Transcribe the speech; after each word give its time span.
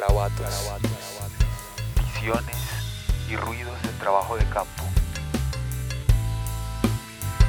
Garabatos. 0.00 0.46
Visiones 2.14 2.56
y 3.28 3.36
ruidos 3.36 3.82
del 3.82 3.94
trabajo 3.98 4.34
de 4.34 4.44
campo. 4.46 4.84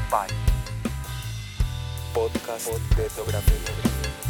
Bye. 0.10 0.36
Podcast 2.14 2.68
de 2.98 3.06
etnografía. 3.06 4.21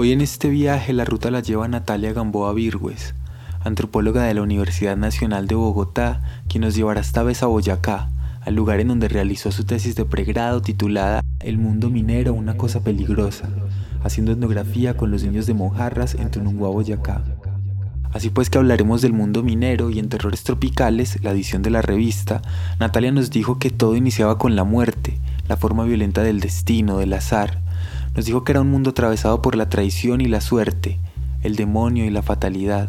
Hoy 0.00 0.12
en 0.12 0.20
este 0.20 0.48
viaje 0.48 0.92
la 0.92 1.04
ruta 1.04 1.28
la 1.32 1.40
lleva 1.40 1.66
Natalia 1.66 2.12
Gamboa 2.12 2.52
Virgües, 2.52 3.16
antropóloga 3.64 4.22
de 4.22 4.32
la 4.32 4.42
Universidad 4.42 4.96
Nacional 4.96 5.48
de 5.48 5.56
Bogotá, 5.56 6.22
quien 6.48 6.60
nos 6.60 6.76
llevará 6.76 7.00
esta 7.00 7.24
vez 7.24 7.42
a 7.42 7.46
Boyacá, 7.46 8.08
al 8.42 8.54
lugar 8.54 8.78
en 8.78 8.86
donde 8.86 9.08
realizó 9.08 9.50
su 9.50 9.64
tesis 9.64 9.96
de 9.96 10.04
pregrado 10.04 10.62
titulada 10.62 11.20
El 11.40 11.58
mundo 11.58 11.90
minero, 11.90 12.32
una 12.32 12.56
cosa 12.56 12.84
peligrosa, 12.84 13.48
haciendo 14.04 14.30
etnografía 14.30 14.96
con 14.96 15.10
los 15.10 15.24
niños 15.24 15.48
de 15.48 15.54
Mojarras 15.54 16.14
en 16.14 16.30
Tunungua, 16.30 16.68
Boyacá. 16.68 17.24
Así 18.12 18.30
pues 18.30 18.50
que 18.50 18.58
hablaremos 18.58 19.02
del 19.02 19.14
mundo 19.14 19.42
minero 19.42 19.90
y 19.90 19.98
en 19.98 20.08
Terrores 20.08 20.44
Tropicales, 20.44 21.24
la 21.24 21.32
edición 21.32 21.62
de 21.62 21.70
la 21.70 21.82
revista, 21.82 22.40
Natalia 22.78 23.10
nos 23.10 23.30
dijo 23.30 23.58
que 23.58 23.70
todo 23.70 23.96
iniciaba 23.96 24.38
con 24.38 24.54
la 24.54 24.62
muerte, 24.62 25.18
la 25.48 25.56
forma 25.56 25.82
violenta 25.82 26.22
del 26.22 26.38
destino, 26.38 26.98
del 26.98 27.14
azar. 27.14 27.66
Nos 28.18 28.24
dijo 28.24 28.42
que 28.42 28.50
era 28.50 28.62
un 28.62 28.70
mundo 28.72 28.90
atravesado 28.90 29.42
por 29.42 29.54
la 29.54 29.68
traición 29.68 30.20
y 30.20 30.26
la 30.26 30.40
suerte, 30.40 30.98
el 31.44 31.54
demonio 31.54 32.04
y 32.04 32.10
la 32.10 32.20
fatalidad. 32.20 32.88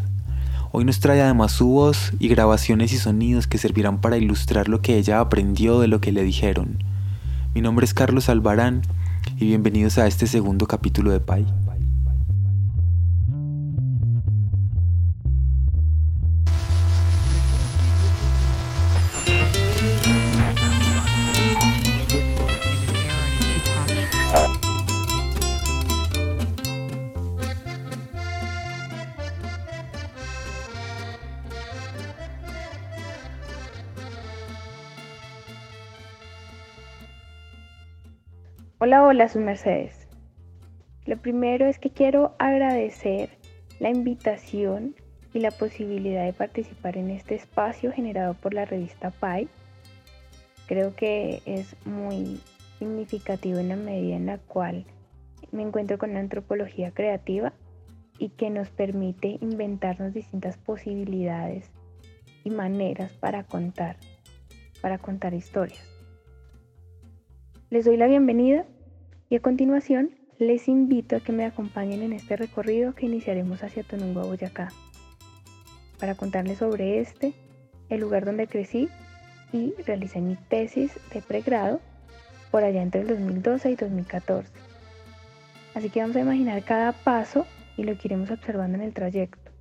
Hoy 0.71 0.85
nos 0.85 1.01
trae 1.01 1.21
además 1.21 1.51
su 1.51 1.67
voz 1.67 2.13
y 2.17 2.29
grabaciones 2.29 2.91
y 2.93 2.97
sonidos 2.97 3.45
que 3.45 3.59
servirán 3.59 4.01
para 4.01 4.17
ilustrar 4.17 4.67
lo 4.69 4.81
que 4.81 4.97
ella 4.97 5.19
aprendió 5.19 5.81
de 5.81 5.87
lo 5.87 6.01
que 6.01 6.11
le 6.11 6.23
dijeron. 6.23 6.83
Mi 7.53 7.61
nombre 7.61 7.85
es 7.85 7.93
Carlos 7.93 8.27
Albarán 8.27 8.81
y 9.37 9.45
bienvenidos 9.45 9.99
a 9.99 10.07
este 10.07 10.25
segundo 10.25 10.65
capítulo 10.65 11.11
de 11.11 11.19
Pai. 11.19 11.45
Hola, 39.11 39.27
sus 39.27 39.41
mercedes. 39.41 40.07
Lo 41.07 41.17
primero 41.17 41.65
es 41.65 41.79
que 41.79 41.89
quiero 41.89 42.35
agradecer 42.37 43.31
la 43.79 43.89
invitación 43.89 44.93
y 45.33 45.39
la 45.39 45.49
posibilidad 45.49 46.25
de 46.25 46.33
participar 46.33 46.95
en 46.95 47.09
este 47.09 47.33
espacio 47.33 47.91
generado 47.91 48.35
por 48.35 48.53
la 48.53 48.65
revista 48.65 49.09
PAI. 49.09 49.49
Creo 50.67 50.95
que 50.95 51.41
es 51.47 51.75
muy 51.87 52.39
significativo 52.77 53.57
en 53.57 53.69
la 53.69 53.77
medida 53.77 54.15
en 54.15 54.27
la 54.27 54.37
cual 54.37 54.85
me 55.51 55.63
encuentro 55.63 55.97
con 55.97 56.11
una 56.11 56.19
antropología 56.19 56.91
creativa 56.91 57.51
y 58.19 58.29
que 58.29 58.51
nos 58.51 58.69
permite 58.69 59.39
inventarnos 59.41 60.13
distintas 60.13 60.55
posibilidades 60.59 61.71
y 62.43 62.51
maneras 62.51 63.11
para 63.13 63.43
contar, 63.43 63.95
para 64.83 64.99
contar 64.99 65.33
historias. 65.33 65.83
Les 67.71 67.85
doy 67.85 67.97
la 67.97 68.05
bienvenida 68.05 68.67
y 69.29 69.35
a 69.35 69.41
continuación 69.41 70.11
les 70.39 70.67
invito 70.67 71.15
a 71.15 71.19
que 71.19 71.31
me 71.31 71.45
acompañen 71.45 72.01
en 72.01 72.13
este 72.13 72.35
recorrido 72.35 72.95
que 72.95 73.05
iniciaremos 73.05 73.63
hacia 73.63 73.83
Tonungo, 73.83 74.25
Boyacá, 74.25 74.69
para 75.99 76.15
contarles 76.15 76.59
sobre 76.59 76.99
este, 76.99 77.33
el 77.89 77.99
lugar 77.99 78.25
donde 78.25 78.47
crecí 78.47 78.89
y 79.51 79.73
realicé 79.85 80.21
mi 80.21 80.35
tesis 80.35 80.97
de 81.13 81.21
pregrado 81.21 81.79
por 82.51 82.63
allá 82.63 82.81
entre 82.81 83.01
el 83.01 83.07
2012 83.07 83.71
y 83.71 83.75
2014. 83.75 84.49
Así 85.75 85.89
que 85.89 86.01
vamos 86.01 86.15
a 86.15 86.21
imaginar 86.21 86.63
cada 86.63 86.93
paso 86.93 87.45
y 87.77 87.83
lo 87.83 87.95
que 87.97 88.07
iremos 88.07 88.31
observando 88.31 88.77
en 88.77 88.83
el 88.83 88.93
trayecto. 88.93 89.51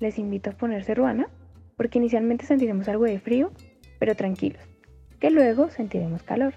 Les 0.00 0.18
invito 0.18 0.50
a 0.50 0.54
ponerse 0.54 0.94
ruana 0.94 1.28
porque 1.76 1.98
inicialmente 1.98 2.44
sentiremos 2.44 2.88
algo 2.88 3.04
de 3.04 3.20
frío, 3.20 3.52
pero 3.98 4.14
tranquilos, 4.14 4.62
que 5.18 5.30
luego 5.30 5.70
sentiremos 5.70 6.22
calor. 6.22 6.54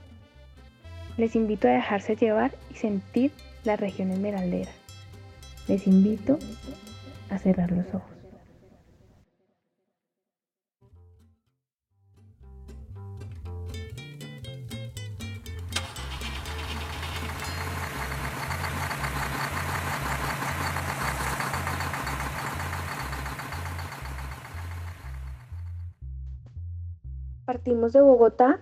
Les 1.16 1.36
invito 1.36 1.68
a 1.68 1.72
dejarse 1.72 2.16
llevar 2.16 2.52
y 2.72 2.76
sentir 2.76 3.32
la 3.64 3.76
región 3.76 4.10
esmeraldera. 4.10 4.72
Les 5.68 5.86
invito 5.86 6.40
a 7.30 7.38
cerrar 7.38 7.72
los 7.72 7.86
ojos. 7.94 8.10
Partimos 27.46 27.94
de 27.94 28.02
Bogotá 28.02 28.60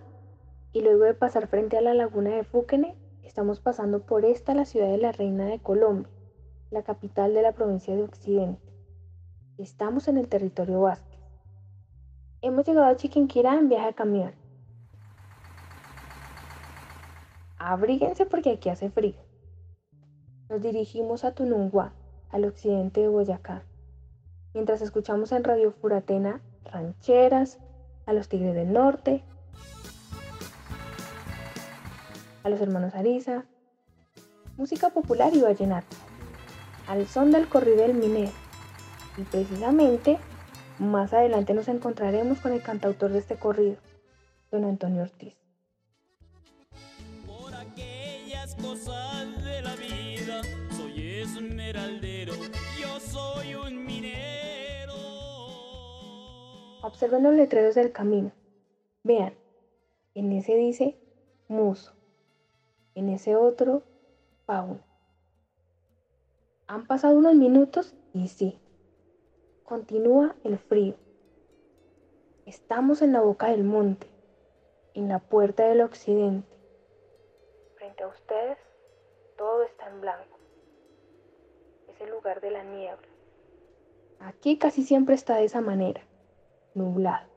y 0.73 0.81
luego 0.81 1.03
de 1.03 1.13
pasar 1.13 1.47
frente 1.47 1.77
a 1.77 1.81
la 1.81 1.93
laguna 1.93 2.31
de 2.31 2.43
Fúquene, 2.43 2.95
estamos 3.23 3.59
pasando 3.59 4.05
por 4.05 4.25
esta 4.25 4.53
la 4.53 4.65
ciudad 4.65 4.87
de 4.87 4.97
la 4.97 5.11
Reina 5.11 5.45
de 5.45 5.59
Colombia, 5.59 6.09
la 6.69 6.83
capital 6.83 7.33
de 7.33 7.41
la 7.41 7.51
provincia 7.51 7.95
de 7.95 8.03
Occidente. 8.03 8.61
Estamos 9.57 10.07
en 10.07 10.17
el 10.17 10.27
territorio 10.27 10.81
Vázquez. 10.81 11.19
Hemos 12.41 12.65
llegado 12.65 12.87
a 12.87 12.95
Chiquinquirá 12.95 13.55
en 13.55 13.69
viaje 13.69 13.89
a 13.89 13.93
camión. 13.93 14.33
Abríguense 17.57 18.25
porque 18.25 18.51
aquí 18.51 18.69
hace 18.69 18.89
frío. 18.89 19.19
Nos 20.49 20.61
dirigimos 20.61 21.23
a 21.23 21.33
Tunungua, 21.33 21.93
al 22.29 22.45
occidente 22.45 23.01
de 23.01 23.07
Boyacá, 23.07 23.63
mientras 24.53 24.81
escuchamos 24.81 25.31
en 25.31 25.43
Radio 25.43 25.71
Furatena 25.71 26.41
rancheras, 26.63 27.59
a 28.05 28.13
los 28.13 28.29
Tigres 28.29 28.55
del 28.55 28.73
Norte, 28.73 29.23
a 32.43 32.49
los 32.49 32.61
hermanos 32.61 32.95
Ariza, 32.95 33.45
música 34.57 34.89
popular 34.89 35.33
y 35.33 35.41
vallenato, 35.41 35.95
al 36.87 37.07
son 37.07 37.31
del 37.31 37.47
corrido 37.47 37.81
del 37.83 37.93
minero. 37.93 38.31
Y 39.17 39.23
precisamente 39.23 40.17
más 40.79 41.13
adelante 41.13 41.53
nos 41.53 41.67
encontraremos 41.67 42.39
con 42.39 42.53
el 42.53 42.61
cantautor 42.61 43.11
de 43.11 43.19
este 43.19 43.35
corrido, 43.35 43.77
don 44.51 44.65
Antonio 44.65 45.03
Ortiz. 45.03 45.35
Por 47.27 47.53
aquellas 47.53 48.55
cosas 48.55 49.43
de 49.43 49.61
la 49.61 49.75
vida, 49.75 50.41
soy 50.75 51.19
esmeraldero, 51.19 52.33
yo 52.79 52.99
soy 52.99 53.55
un 53.55 53.85
minero. 53.85 54.93
Observen 56.81 57.23
los 57.23 57.35
letreros 57.35 57.75
del 57.75 57.91
camino. 57.91 58.31
Vean, 59.03 59.33
en 60.15 60.31
ese 60.31 60.55
dice 60.55 60.97
muso, 61.47 61.93
en 62.95 63.09
ese 63.09 63.35
otro 63.35 63.83
Pauno. 64.45 64.81
Han 66.67 66.87
pasado 66.87 67.17
unos 67.17 67.35
minutos 67.35 67.95
y 68.13 68.27
sí, 68.27 68.59
continúa 69.63 70.35
el 70.43 70.57
frío. 70.57 70.95
Estamos 72.45 73.01
en 73.01 73.13
la 73.13 73.21
boca 73.21 73.49
del 73.49 73.63
monte, 73.63 74.07
en 74.93 75.07
la 75.07 75.19
puerta 75.19 75.67
del 75.67 75.81
occidente. 75.81 76.47
Frente 77.75 78.03
a 78.03 78.07
ustedes, 78.07 78.57
todo 79.37 79.63
está 79.63 79.89
en 79.89 80.01
blanco. 80.01 80.37
Es 81.87 82.01
el 82.01 82.09
lugar 82.09 82.41
de 82.41 82.51
la 82.51 82.63
niebla. 82.63 83.07
Aquí 84.19 84.57
casi 84.57 84.83
siempre 84.83 85.15
está 85.15 85.37
de 85.37 85.45
esa 85.45 85.61
manera, 85.61 86.01
nublado. 86.73 87.30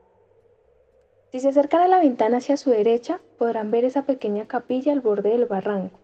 Si 1.34 1.40
se 1.40 1.48
acercan 1.48 1.80
a 1.82 1.88
la 1.88 1.98
ventana 1.98 2.36
hacia 2.36 2.56
su 2.56 2.70
derecha, 2.70 3.20
podrán 3.38 3.72
ver 3.72 3.84
esa 3.84 4.02
pequeña 4.02 4.46
capilla 4.46 4.92
al 4.92 5.00
borde 5.00 5.30
del 5.30 5.46
barranco, 5.46 5.98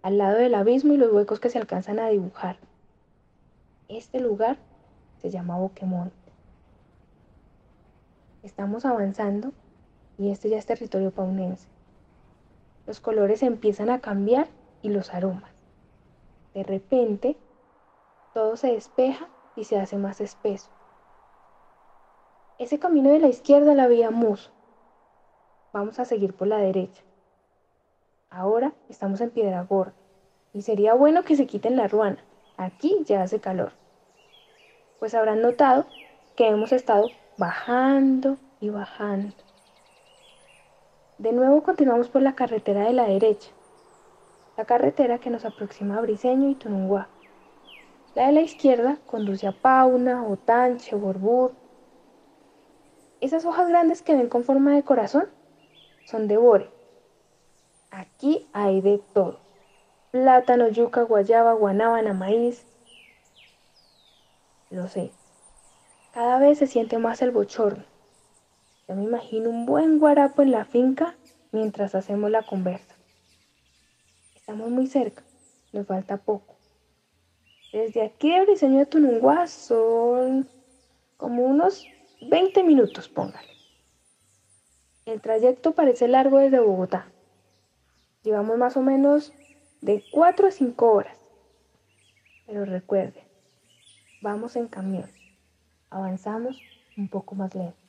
al 0.00 0.16
lado 0.16 0.38
del 0.38 0.54
abismo 0.54 0.94
y 0.94 0.96
los 0.96 1.12
huecos 1.12 1.40
que 1.40 1.50
se 1.50 1.58
alcanzan 1.58 1.98
a 1.98 2.08
dibujar. 2.08 2.56
Este 3.88 4.18
lugar 4.18 4.56
se 5.20 5.28
llama 5.28 5.58
Boquemont. 5.58 6.14
Estamos 8.42 8.86
avanzando 8.86 9.52
y 10.16 10.30
este 10.30 10.48
ya 10.48 10.56
es 10.56 10.64
territorio 10.64 11.10
paunense. 11.10 11.68
Los 12.86 13.00
colores 13.00 13.42
empiezan 13.42 13.90
a 13.90 14.00
cambiar 14.00 14.48
y 14.80 14.88
los 14.88 15.12
aromas. 15.12 15.52
De 16.54 16.62
repente, 16.62 17.36
todo 18.32 18.56
se 18.56 18.68
despeja 18.68 19.28
y 19.54 19.64
se 19.64 19.78
hace 19.78 19.98
más 19.98 20.22
espeso. 20.22 20.70
Ese 22.58 22.78
camino 22.78 23.10
de 23.10 23.18
la 23.18 23.28
izquierda 23.28 23.74
la 23.74 23.86
vía 23.86 24.10
Muso. 24.10 24.50
Vamos 25.74 25.98
a 25.98 26.06
seguir 26.06 26.32
por 26.32 26.48
la 26.48 26.56
derecha. 26.56 27.02
Ahora 28.30 28.72
estamos 28.88 29.20
en 29.20 29.28
Piedra 29.28 29.62
Gorda 29.62 29.92
y 30.54 30.62
sería 30.62 30.94
bueno 30.94 31.22
que 31.22 31.36
se 31.36 31.46
quiten 31.46 31.76
la 31.76 31.86
ruana. 31.86 32.24
Aquí 32.56 32.96
ya 33.04 33.22
hace 33.22 33.40
calor. 33.40 33.72
Pues 34.98 35.14
habrán 35.14 35.42
notado 35.42 35.84
que 36.34 36.48
hemos 36.48 36.72
estado 36.72 37.10
bajando 37.36 38.38
y 38.58 38.70
bajando. 38.70 39.34
De 41.18 41.32
nuevo 41.32 41.62
continuamos 41.62 42.08
por 42.08 42.22
la 42.22 42.34
carretera 42.34 42.84
de 42.84 42.94
la 42.94 43.06
derecha, 43.06 43.50
la 44.56 44.64
carretera 44.64 45.18
que 45.18 45.28
nos 45.28 45.44
aproxima 45.44 45.98
a 45.98 46.00
Briseño 46.00 46.48
y 46.48 46.54
Tununguá. 46.54 47.08
La 48.14 48.28
de 48.28 48.32
la 48.32 48.40
izquierda 48.40 48.96
conduce 49.04 49.46
a 49.46 49.52
Pauna, 49.52 50.26
Otanche, 50.26 50.96
Borbur. 50.96 51.52
Esas 53.20 53.44
hojas 53.44 53.68
grandes 53.68 54.02
que 54.02 54.14
ven 54.14 54.28
con 54.28 54.44
forma 54.44 54.74
de 54.74 54.82
corazón 54.82 55.28
son 56.04 56.28
de 56.28 56.36
bore. 56.36 56.70
Aquí 57.90 58.46
hay 58.52 58.80
de 58.80 59.00
todo. 59.14 59.40
Plátano, 60.10 60.68
yuca, 60.68 61.02
guayaba, 61.02 61.54
guanábana, 61.54 62.12
maíz. 62.12 62.64
Lo 64.70 64.88
sé. 64.88 65.12
Cada 66.12 66.38
vez 66.38 66.58
se 66.58 66.66
siente 66.66 66.98
más 66.98 67.22
el 67.22 67.30
bochorno. 67.30 67.84
Ya 68.88 68.94
me 68.94 69.04
imagino 69.04 69.50
un 69.50 69.66
buen 69.66 69.98
guarapo 69.98 70.42
en 70.42 70.52
la 70.52 70.64
finca 70.64 71.14
mientras 71.52 71.94
hacemos 71.94 72.30
la 72.30 72.42
conversa. 72.42 72.94
Estamos 74.34 74.70
muy 74.70 74.86
cerca, 74.86 75.24
nos 75.72 75.86
falta 75.86 76.18
poco. 76.18 76.56
Desde 77.72 78.02
aquí 78.02 78.30
de 78.30 78.44
Briseño 78.44 78.82
a 78.82 78.84
Tununguá 78.84 79.46
son 79.48 80.48
como 81.16 81.42
unos 81.44 81.84
20 82.20 82.62
minutos, 82.64 83.08
póngale. 83.08 83.48
El 85.04 85.20
trayecto 85.20 85.72
parece 85.72 86.08
largo 86.08 86.38
desde 86.38 86.58
Bogotá. 86.58 87.06
Llevamos 88.22 88.58
más 88.58 88.76
o 88.76 88.82
menos 88.82 89.32
de 89.80 90.02
4 90.10 90.48
a 90.48 90.50
5 90.50 90.92
horas. 90.92 91.16
Pero 92.46 92.64
recuerde, 92.64 93.22
vamos 94.22 94.56
en 94.56 94.66
camión. 94.66 95.08
Avanzamos 95.90 96.60
un 96.96 97.08
poco 97.08 97.34
más 97.34 97.54
lento. 97.54 97.85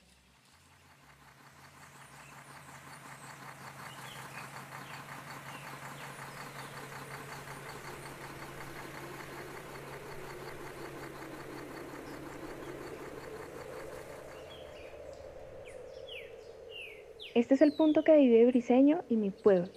Este 17.37 17.53
es 17.53 17.61
el 17.61 17.71
punto 17.71 18.03
que 18.03 18.15
divide 18.15 18.47
Briseño 18.47 19.03
y 19.09 19.15
mi 19.15 19.29
pueblo. 19.29 19.67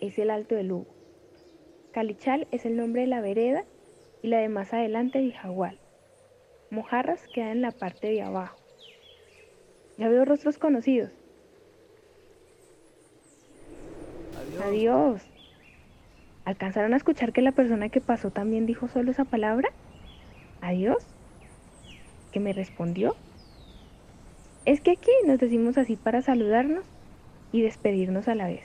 Es 0.00 0.18
el 0.18 0.30
Alto 0.30 0.56
de 0.56 0.64
Lugo. 0.64 0.88
Calichal 1.92 2.48
es 2.50 2.66
el 2.66 2.76
nombre 2.76 3.02
de 3.02 3.06
la 3.06 3.20
vereda 3.20 3.64
y 4.20 4.26
la 4.26 4.38
de 4.38 4.48
más 4.48 4.72
adelante 4.72 5.20
Vijagual. 5.20 5.78
Mojarras 6.70 7.28
queda 7.28 7.52
en 7.52 7.62
la 7.62 7.70
parte 7.70 8.08
de 8.08 8.22
abajo. 8.22 8.58
Ya 9.96 10.08
veo 10.08 10.24
rostros 10.24 10.58
conocidos. 10.58 11.12
Adiós. 14.36 14.64
Adiós. 14.64 15.22
¿Alcanzaron 16.44 16.94
a 16.94 16.96
escuchar 16.96 17.32
que 17.32 17.42
la 17.42 17.52
persona 17.52 17.90
que 17.90 18.00
pasó 18.00 18.32
también 18.32 18.66
dijo 18.66 18.88
solo 18.88 19.12
esa 19.12 19.24
palabra? 19.24 19.70
Adiós. 20.60 21.06
¿Que 22.32 22.40
me 22.40 22.52
respondió? 22.52 23.14
Es 24.64 24.80
que 24.80 24.92
aquí 24.92 25.10
nos 25.26 25.40
decimos 25.40 25.76
así 25.76 25.96
para 25.96 26.22
saludarnos 26.22 26.84
y 27.50 27.62
despedirnos 27.62 28.28
a 28.28 28.36
la 28.36 28.46
vez. 28.46 28.64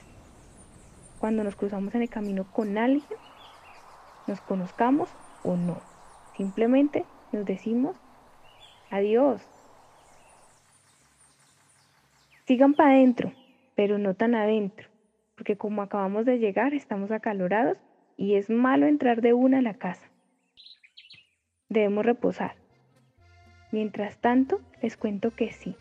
Cuando 1.18 1.42
nos 1.42 1.56
cruzamos 1.56 1.92
en 1.96 2.02
el 2.02 2.08
camino 2.08 2.44
con 2.52 2.78
alguien, 2.78 3.18
nos 4.28 4.40
conozcamos 4.40 5.08
o 5.42 5.56
no. 5.56 5.80
Simplemente 6.36 7.04
nos 7.32 7.44
decimos 7.44 7.96
adiós. 8.90 9.42
Sigan 12.46 12.74
para 12.74 12.90
adentro, 12.90 13.32
pero 13.74 13.98
no 13.98 14.14
tan 14.14 14.36
adentro, 14.36 14.88
porque 15.34 15.56
como 15.56 15.82
acabamos 15.82 16.24
de 16.24 16.38
llegar 16.38 16.74
estamos 16.74 17.10
acalorados 17.10 17.76
y 18.16 18.36
es 18.36 18.50
malo 18.50 18.86
entrar 18.86 19.20
de 19.20 19.34
una 19.34 19.58
a 19.58 19.62
la 19.62 19.74
casa. 19.74 20.08
Debemos 21.68 22.06
reposar. 22.06 22.54
Mientras 23.72 24.16
tanto, 24.18 24.60
les 24.80 24.96
cuento 24.96 25.32
que 25.32 25.52
sí. 25.52 25.74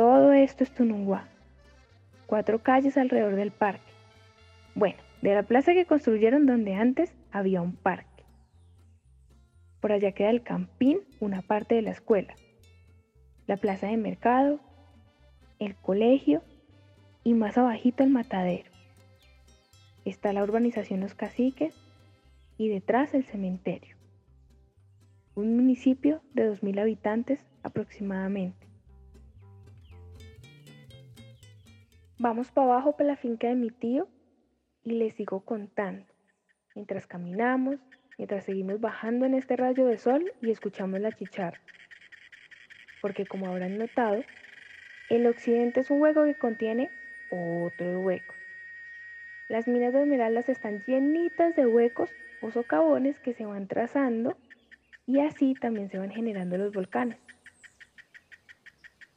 Todo 0.00 0.32
esto 0.32 0.64
es 0.64 0.72
Tununguá. 0.72 1.28
Cuatro 2.24 2.62
calles 2.62 2.96
alrededor 2.96 3.36
del 3.36 3.50
parque. 3.50 3.92
Bueno, 4.74 4.96
de 5.20 5.34
la 5.34 5.42
plaza 5.42 5.74
que 5.74 5.84
construyeron 5.84 6.46
donde 6.46 6.74
antes 6.74 7.12
había 7.32 7.60
un 7.60 7.76
parque. 7.76 8.24
Por 9.78 9.92
allá 9.92 10.12
queda 10.12 10.30
el 10.30 10.42
campín, 10.42 11.00
una 11.20 11.42
parte 11.42 11.74
de 11.74 11.82
la 11.82 11.90
escuela. 11.90 12.34
La 13.46 13.58
plaza 13.58 13.88
de 13.88 13.98
mercado, 13.98 14.58
el 15.58 15.76
colegio 15.76 16.42
y 17.22 17.34
más 17.34 17.58
abajito 17.58 18.02
el 18.02 18.08
matadero. 18.08 18.70
Está 20.06 20.32
la 20.32 20.42
urbanización 20.42 21.00
Los 21.00 21.12
Caciques 21.12 21.74
y 22.56 22.70
detrás 22.70 23.12
el 23.12 23.24
cementerio. 23.24 23.96
Un 25.34 25.56
municipio 25.56 26.22
de 26.32 26.50
2.000 26.50 26.80
habitantes 26.80 27.44
aproximadamente. 27.62 28.59
Vamos 32.22 32.50
para 32.50 32.66
abajo 32.66 32.98
para 32.98 33.12
la 33.12 33.16
finca 33.16 33.48
de 33.48 33.54
mi 33.54 33.70
tío 33.70 34.06
y 34.84 34.90
les 34.90 35.14
sigo 35.14 35.42
contando. 35.42 36.04
Mientras 36.74 37.06
caminamos, 37.06 37.76
mientras 38.18 38.44
seguimos 38.44 38.78
bajando 38.78 39.24
en 39.24 39.32
este 39.32 39.56
rayo 39.56 39.86
de 39.86 39.96
sol 39.96 40.30
y 40.42 40.50
escuchamos 40.50 41.00
la 41.00 41.12
chicharra. 41.12 41.58
Porque 43.00 43.24
como 43.24 43.46
habrán 43.46 43.78
notado, 43.78 44.22
el 45.08 45.26
occidente 45.26 45.80
es 45.80 45.90
un 45.90 46.02
hueco 46.02 46.24
que 46.24 46.34
contiene 46.34 46.90
otro 47.30 48.00
hueco. 48.00 48.34
Las 49.48 49.66
minas 49.66 49.94
de 49.94 50.02
esmeraldas 50.02 50.50
están 50.50 50.84
llenitas 50.86 51.56
de 51.56 51.66
huecos 51.66 52.10
o 52.42 52.50
socavones 52.50 53.18
que 53.18 53.32
se 53.32 53.46
van 53.46 53.66
trazando 53.66 54.36
y 55.06 55.20
así 55.20 55.54
también 55.54 55.88
se 55.88 55.96
van 55.96 56.10
generando 56.10 56.58
los 56.58 56.74
volcanes. 56.74 57.18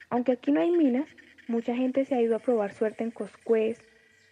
Aunque 0.10 0.32
aquí 0.32 0.54
no 0.54 0.62
hay 0.62 0.72
minas, 0.72 1.10
mucha 1.54 1.76
gente 1.76 2.04
se 2.04 2.16
ha 2.16 2.22
ido 2.22 2.36
a 2.36 2.40
probar 2.40 2.74
suerte 2.74 3.04
en 3.04 3.12
Coscuez, 3.12 3.80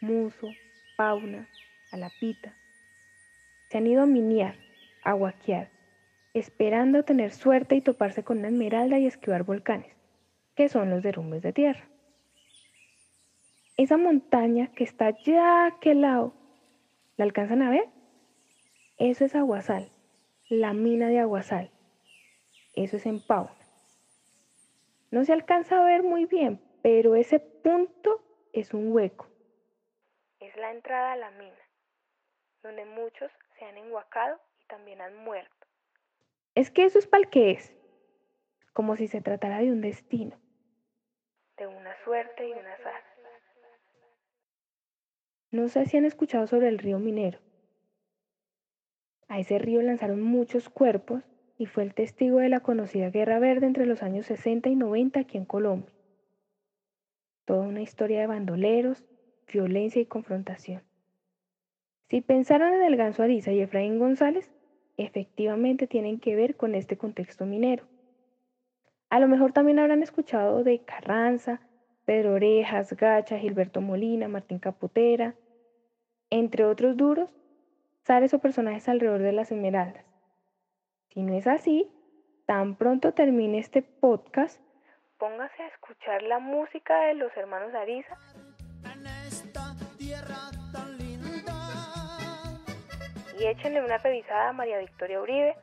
Muso, 0.01 0.49
Pauna, 0.97 1.47
Alapita. 1.91 2.55
Se 3.69 3.77
han 3.77 3.85
ido 3.85 4.01
a 4.01 4.07
miniar, 4.07 4.55
a 5.03 5.13
guaquear, 5.13 5.69
esperando 6.33 7.03
tener 7.03 7.31
suerte 7.31 7.75
y 7.75 7.81
toparse 7.81 8.23
con 8.23 8.39
una 8.39 8.47
esmeralda 8.47 8.97
y 8.97 9.05
esquivar 9.05 9.43
volcanes, 9.43 9.95
que 10.55 10.67
son 10.67 10.89
los 10.89 11.03
derrumbes 11.03 11.43
de 11.43 11.53
tierra. 11.53 11.87
Esa 13.77 13.97
montaña 13.97 14.71
que 14.71 14.83
está 14.83 15.07
allá 15.07 15.43
a 15.43 15.67
aquel 15.67 16.01
lado, 16.01 16.33
¿la 17.17 17.25
alcanzan 17.25 17.61
a 17.61 17.69
ver? 17.69 17.87
Eso 18.97 19.25
es 19.25 19.35
Aguasal, 19.35 19.89
la 20.49 20.73
mina 20.73 21.07
de 21.07 21.19
Aguasal. 21.19 21.69
Eso 22.75 22.97
es 22.97 23.05
en 23.05 23.19
Pauna. 23.19 23.53
No 25.11 25.23
se 25.23 25.33
alcanza 25.33 25.79
a 25.79 25.83
ver 25.83 26.01
muy 26.01 26.25
bien, 26.25 26.59
pero 26.81 27.15
ese 27.15 27.39
punto 27.39 28.23
es 28.53 28.73
un 28.73 28.91
hueco. 28.91 29.27
Es 30.39 30.55
la 30.57 30.71
entrada 30.71 31.13
a 31.13 31.17
la 31.17 31.31
mina, 31.31 31.59
donde 32.63 32.85
muchos 32.85 33.31
se 33.57 33.65
han 33.65 33.77
enguacado 33.77 34.39
y 34.59 34.65
también 34.65 35.01
han 35.01 35.15
muerto. 35.17 35.67
Es 36.55 36.71
que 36.71 36.85
eso 36.85 36.99
es 36.99 37.07
para 37.07 37.23
el 37.23 37.29
que 37.29 37.51
es, 37.51 37.73
como 38.73 38.95
si 38.95 39.07
se 39.07 39.21
tratara 39.21 39.59
de 39.59 39.71
un 39.71 39.81
destino, 39.81 40.37
de 41.57 41.67
una 41.67 41.95
suerte 42.03 42.47
y 42.47 42.51
un 42.51 42.65
azar. 42.65 43.03
No 45.51 45.67
sé 45.67 45.85
si 45.85 45.97
han 45.97 46.05
escuchado 46.05 46.47
sobre 46.47 46.69
el 46.69 46.79
río 46.79 46.97
Minero. 46.97 47.39
A 49.27 49.39
ese 49.39 49.59
río 49.59 49.81
lanzaron 49.81 50.21
muchos 50.21 50.69
cuerpos 50.69 51.23
y 51.57 51.65
fue 51.65 51.83
el 51.83 51.93
testigo 51.93 52.39
de 52.39 52.49
la 52.49 52.61
conocida 52.61 53.09
Guerra 53.09 53.37
Verde 53.39 53.67
entre 53.67 53.85
los 53.85 54.01
años 54.01 54.25
60 54.25 54.69
y 54.69 54.75
90 54.75 55.19
aquí 55.19 55.37
en 55.37 55.45
Colombia. 55.45 55.93
Toda 57.45 57.67
una 57.67 57.81
historia 57.81 58.21
de 58.21 58.27
bandoleros, 58.27 59.03
violencia 59.51 60.01
y 60.01 60.05
confrontación. 60.05 60.81
Si 62.09 62.21
pensaron 62.21 62.73
en 62.73 62.83
el 62.83 62.97
Ganso 62.97 63.23
Ariza 63.23 63.51
y 63.51 63.61
Efraín 63.61 63.99
González, 63.99 64.51
efectivamente 64.97 65.87
tienen 65.87 66.19
que 66.19 66.35
ver 66.35 66.55
con 66.55 66.75
este 66.75 66.97
contexto 66.97 67.45
minero. 67.45 67.85
A 69.09 69.19
lo 69.19 69.27
mejor 69.27 69.51
también 69.51 69.79
habrán 69.79 70.03
escuchado 70.03 70.63
de 70.63 70.79
Carranza, 70.79 71.61
Pedro 72.05 72.33
Orejas, 72.33 72.93
Gacha, 72.93 73.37
Gilberto 73.37 73.81
Molina, 73.81 74.27
Martín 74.27 74.59
Caputera, 74.59 75.35
entre 76.29 76.65
otros 76.65 76.97
duros, 76.97 77.29
sales 78.03 78.33
o 78.33 78.39
personajes 78.39 78.87
alrededor 78.89 79.21
de 79.21 79.33
las 79.33 79.51
esmeraldas. 79.51 80.05
Si 81.09 81.21
no 81.21 81.33
es 81.33 81.47
así, 81.47 81.87
tan 82.45 82.75
pronto 82.75 83.13
termine 83.13 83.59
este 83.59 83.81
podcast, 83.81 84.61
póngase 85.21 85.61
a 85.61 85.67
escuchar 85.67 86.23
la 86.23 86.39
música 86.39 86.99
de 87.01 87.13
los 87.13 87.31
hermanos 87.37 87.71
Ariza. 87.75 88.17
Y 93.39 93.45
échenle 93.45 93.83
una 93.83 93.99
revisada 93.99 94.49
a 94.49 94.53
María 94.53 94.79
Victoria 94.79 95.21
Uribe, 95.21 95.55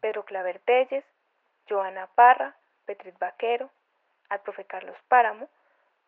Pedro 0.00 0.26
Claver 0.26 0.60
Telles, 0.66 1.02
Joana 1.66 2.08
Parra, 2.14 2.58
Petrit 2.84 3.18
Vaquero, 3.18 3.70
al 4.28 4.42
profe 4.42 4.66
Carlos 4.66 4.96
Páramo 5.08 5.48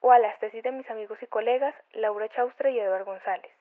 o 0.01 0.13
a 0.13 0.19
las 0.19 0.39
tesis 0.39 0.63
de 0.63 0.73
mis 0.73 0.89
amigos 0.91 1.19
y 1.23 1.27
colegas 1.29 1.75
Laura 1.95 2.29
Chaustre 2.29 2.73
y 2.73 2.79
Eduardo 2.79 3.07
González. 3.07 3.53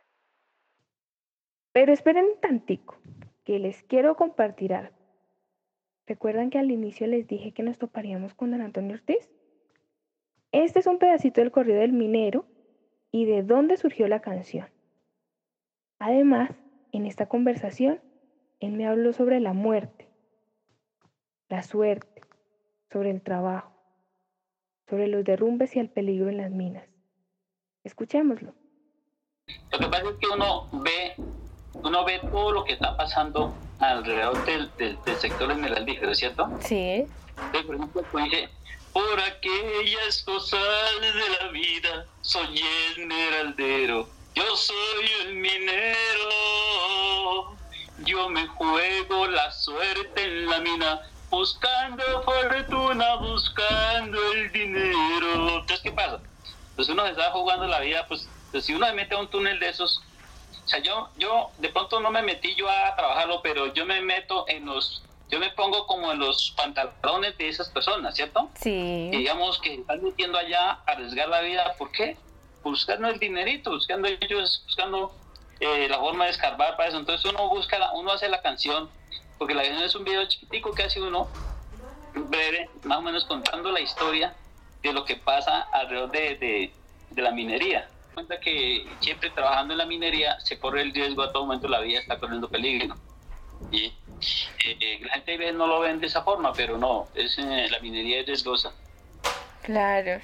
Pero 1.71 1.93
esperen 1.93 2.37
tantico, 2.41 2.97
que 3.45 3.59
les 3.59 3.81
quiero 3.83 4.17
compartir 4.17 4.73
algo. 4.73 4.94
¿Recuerdan 6.07 6.51
que 6.51 6.59
al 6.59 6.69
inicio 6.69 7.07
les 7.07 7.27
dije 7.27 7.51
que 7.51 7.63
nos 7.63 7.79
toparíamos 7.79 8.35
con 8.35 8.51
don 8.51 8.61
Antonio 8.61 8.95
Ortiz? 8.95 9.29
Este 10.51 10.79
es 10.79 10.87
un 10.87 10.99
pedacito 10.99 11.41
del 11.41 11.51
corrido 11.51 11.79
del 11.79 11.93
minero 11.93 12.45
y 13.11 13.25
de 13.25 13.41
dónde 13.41 13.77
surgió 13.77 14.07
la 14.07 14.21
canción. 14.21 14.67
Además, 15.99 16.51
en 16.91 17.05
esta 17.05 17.27
conversación, 17.27 17.99
él 18.59 18.73
me 18.73 18.87
habló 18.87 19.13
sobre 19.13 19.39
la 19.39 19.53
muerte, 19.53 20.07
la 21.49 21.63
suerte, 21.63 22.21
sobre 22.91 23.09
el 23.09 23.21
trabajo, 23.21 23.71
sobre 24.87 25.07
los 25.07 25.23
derrumbes 25.23 25.75
y 25.75 25.79
el 25.79 25.89
peligro 25.89 26.29
en 26.29 26.37
las 26.37 26.51
minas. 26.51 26.87
Escuchémoslo. 27.83 28.53
Lo 29.71 29.79
que 29.79 29.87
pasa 29.87 30.09
es 30.09 30.15
que 30.17 30.27
uno 30.33 30.69
ve, 30.83 31.13
uno 31.83 32.05
ve 32.05 32.19
todo 32.31 32.51
lo 32.51 32.63
que 32.63 32.73
está 32.73 32.95
pasando 32.95 33.53
alrededor 33.79 34.45
del, 34.45 34.71
del, 34.77 34.97
del 35.03 35.17
sector 35.17 35.51
esmeraldífero, 35.51 36.15
¿cierto? 36.15 36.49
Sí. 36.61 37.05
Entonces, 37.37 37.65
por 37.65 37.75
ejemplo, 37.75 38.03
pues, 38.11 38.25
dice, 38.25 38.49
por 38.93 39.19
aquellas 39.19 40.23
cosas 40.23 40.61
de 41.01 41.11
la 41.11 41.51
vida 41.51 42.05
soy 42.21 42.61
esmeraldero, 42.91 44.07
yo 44.33 44.55
soy 44.55 45.05
el 45.21 45.35
minero, 45.35 45.95
yo 48.05 48.29
me 48.29 48.47
juego 48.47 49.27
la 49.27 49.51
suerte 49.51 50.23
en 50.23 50.49
la 50.49 50.59
mina, 50.59 51.01
buscando 51.29 52.03
fortuna, 52.23 53.15
buscando 53.15 54.31
el 54.33 54.51
dinero. 54.51 55.59
Entonces, 55.59 55.81
¿qué 55.81 55.91
pasa? 55.91 56.19
Pues 56.75 56.89
uno 56.89 57.03
se 57.03 57.11
está 57.11 57.31
jugando 57.31 57.67
la 57.67 57.79
vida, 57.79 58.05
pues, 58.07 58.27
pues 58.51 58.65
si 58.65 58.73
uno 58.73 58.85
se 58.87 58.93
mete 58.93 59.15
a 59.15 59.19
un 59.19 59.27
túnel 59.29 59.59
de 59.59 59.69
esos, 59.69 60.01
o 60.65 60.67
sea, 60.67 60.79
yo, 60.79 61.09
yo 61.17 61.51
de 61.59 61.69
pronto 61.69 61.99
no 61.99 62.09
me 62.09 62.23
metí 62.23 62.55
yo 62.55 62.67
a 62.67 62.95
trabajarlo, 62.95 63.41
pero 63.43 63.71
yo 63.73 63.85
me 63.85 64.01
meto 64.01 64.45
en 64.47 64.65
los, 64.65 65.03
yo 65.29 65.39
me 65.39 65.51
pongo 65.51 65.85
como 65.85 66.11
en 66.11 66.17
los 66.17 66.55
pantalones 66.57 67.37
de 67.37 67.49
esas 67.49 67.69
personas, 67.69 68.15
¿cierto? 68.15 68.49
Sí. 68.55 69.09
Que 69.11 69.17
digamos 69.19 69.59
que 69.59 69.75
están 69.75 70.03
metiendo 70.03 70.39
allá 70.39 70.71
a 70.71 70.83
arriesgar 70.87 71.29
la 71.29 71.41
vida, 71.41 71.75
¿por 71.77 71.91
qué? 71.91 72.17
Buscando 72.63 73.07
el 73.09 73.19
dinerito, 73.19 73.69
buscando 73.69 74.07
ellos, 74.07 74.63
buscando 74.65 75.13
eh, 75.59 75.87
la 75.87 75.99
forma 75.99 76.25
de 76.25 76.31
escarbar 76.31 76.75
para 76.77 76.89
eso. 76.89 76.97
Entonces 76.97 77.31
uno 77.31 77.47
busca, 77.47 77.77
la, 77.77 77.91
uno 77.93 78.11
hace 78.11 78.27
la 78.27 78.41
canción, 78.41 78.89
porque 79.37 79.53
la 79.53 79.61
canción 79.61 79.83
es 79.83 79.93
un 79.93 80.03
video 80.03 80.27
chiquitico 80.27 80.71
que 80.71 80.81
hace 80.81 80.99
uno, 80.99 81.29
breve, 82.15 82.71
más 82.85 82.97
o 82.97 83.01
menos 83.01 83.25
contando 83.25 83.71
la 83.71 83.81
historia 83.81 84.33
de 84.81 84.93
lo 84.93 85.05
que 85.05 85.15
pasa 85.15 85.61
alrededor 85.73 86.09
de, 86.09 86.35
de, 86.37 86.73
de 87.11 87.21
la 87.21 87.29
minería 87.29 87.87
cuenta 88.15 88.39
que 88.39 88.87
siempre 89.01 89.29
trabajando 89.29 89.73
en 89.73 89.77
la 89.77 89.85
minería 89.85 90.39
se 90.39 90.57
corre 90.57 90.81
el 90.81 90.93
riesgo 90.93 91.21
a 91.21 91.31
todo 91.31 91.45
momento, 91.45 91.67
la 91.67 91.81
vida 91.81 91.99
está 91.99 92.17
corriendo 92.17 92.49
peligro. 92.49 92.95
Y 93.71 93.93
eh, 94.65 94.99
la 95.01 95.13
gente 95.13 95.51
no 95.53 95.67
lo 95.67 95.81
ven 95.81 95.99
de 95.99 96.07
esa 96.07 96.23
forma, 96.23 96.51
pero 96.53 96.77
no, 96.77 97.07
es, 97.13 97.37
eh, 97.37 97.67
la 97.69 97.79
minería 97.79 98.21
es 98.21 98.25
riesgosa. 98.25 98.73
Claro. 99.61 100.21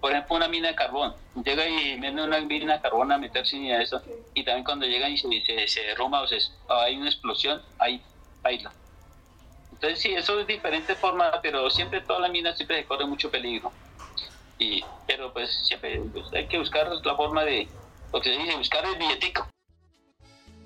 Por 0.00 0.12
ejemplo, 0.12 0.36
una 0.36 0.48
mina 0.48 0.68
de 0.68 0.74
carbón. 0.74 1.14
Llega 1.44 1.66
y 1.66 1.98
viene 1.98 2.22
una 2.22 2.38
mina 2.40 2.74
de 2.74 2.80
carbón 2.80 3.10
a 3.10 3.18
meterse 3.18 3.56
y 3.56 3.72
eso. 3.72 4.00
Y 4.34 4.44
también 4.44 4.64
cuando 4.64 4.86
llegan 4.86 5.12
y 5.12 5.18
se, 5.18 5.28
se, 5.44 5.66
se 5.66 5.80
derrumba 5.82 6.20
o, 6.20 6.26
se, 6.26 6.38
o 6.68 6.74
hay 6.74 6.96
una 6.96 7.08
explosión, 7.08 7.62
ahí 7.78 8.00
baila. 8.42 8.72
Entonces 9.72 9.98
sí, 9.98 10.12
eso 10.12 10.38
es 10.40 10.46
diferente 10.46 10.94
forma, 10.94 11.40
pero 11.42 11.68
siempre 11.70 12.00
todas 12.00 12.22
las 12.22 12.30
minas 12.30 12.56
siempre 12.56 12.78
se 12.78 12.84
corre 12.84 13.06
mucho 13.06 13.30
peligro. 13.30 13.72
Y, 14.58 14.82
pero 15.06 15.32
pues 15.32 15.50
siempre 15.66 16.00
pues, 16.12 16.32
hay 16.32 16.46
que 16.46 16.58
buscar 16.58 16.88
la 17.04 17.16
forma 17.16 17.44
de, 17.44 17.68
lo 18.12 18.20
que 18.20 18.34
se 18.34 18.38
dice, 18.42 18.56
buscar 18.56 18.84
el 18.86 18.96
billetico. 18.96 19.46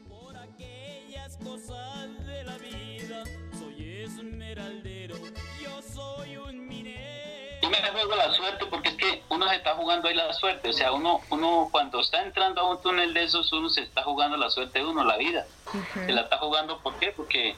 Por 0.08 0.36
aquellas 0.36 1.36
cosas 1.38 2.26
de 2.26 2.44
la 2.44 2.56
vida, 2.58 3.24
soy 3.58 4.02
esmeraldero, 4.02 5.16
yo 5.60 5.82
soy 5.82 6.36
un 6.36 6.68
minero. 6.68 7.58
Yo 7.62 7.70
me 7.70 7.78
juego 7.78 8.14
la 8.14 8.32
suerte 8.32 8.66
porque 8.66 8.90
es 8.90 8.94
que 8.94 9.22
uno 9.28 9.48
se 9.48 9.56
está 9.56 9.74
jugando 9.74 10.08
ahí 10.08 10.14
la 10.14 10.32
suerte, 10.34 10.68
o 10.68 10.72
sea, 10.72 10.92
uno, 10.92 11.20
uno 11.30 11.68
cuando 11.72 12.00
está 12.00 12.22
entrando 12.22 12.60
a 12.60 12.70
un 12.70 12.80
túnel 12.80 13.12
de 13.12 13.24
esos, 13.24 13.52
uno 13.52 13.68
se 13.68 13.82
está 13.82 14.04
jugando 14.04 14.36
la 14.36 14.50
suerte 14.50 14.78
de 14.78 14.84
uno, 14.84 15.02
la 15.02 15.16
vida. 15.16 15.46
Se 15.94 16.12
la 16.12 16.22
está 16.22 16.38
jugando, 16.38 16.78
¿por 16.78 16.94
qué? 17.00 17.10
Porque, 17.10 17.56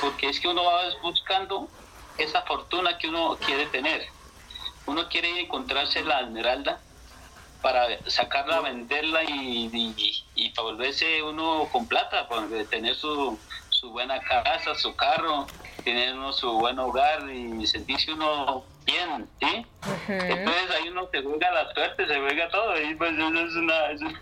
porque 0.00 0.30
es 0.30 0.40
que 0.40 0.48
uno 0.48 0.64
va 0.64 0.82
buscando 1.02 1.68
esa 2.16 2.40
fortuna 2.42 2.96
que 2.96 3.08
uno 3.08 3.36
quiere 3.44 3.66
tener 3.66 4.15
uno 4.86 5.08
quiere 5.08 5.40
encontrarse 5.40 6.02
la 6.04 6.20
esmeralda 6.20 6.80
para 7.62 7.86
sacarla, 8.08 8.60
venderla 8.60 9.24
y, 9.24 9.68
y, 9.72 10.24
y 10.34 10.50
para 10.50 10.68
volverse 10.68 11.22
uno 11.22 11.68
con 11.72 11.86
plata, 11.88 12.28
para 12.28 12.46
tener 12.70 12.94
su, 12.94 13.38
su 13.70 13.90
buena 13.90 14.20
casa, 14.20 14.74
su 14.74 14.94
carro, 14.94 15.46
tener 15.84 16.14
uno 16.14 16.32
su 16.32 16.50
buen 16.52 16.78
hogar 16.78 17.28
y 17.30 17.66
sentirse 17.66 18.12
uno 18.12 18.64
bien, 18.84 19.28
¿sí? 19.40 19.66
Entonces 20.08 20.70
ahí 20.70 20.88
uno 20.88 21.08
se 21.10 21.22
juega 21.22 21.50
la 21.50 21.72
suerte, 21.74 22.06
se 22.06 22.20
juega 22.20 22.48
todo 22.50 22.80
y 22.80 22.94
pues 22.94 23.12
eso 23.14 23.26
es 23.40 23.54
una... 23.56 23.90
eso 23.90 24.06
es- 24.06 24.14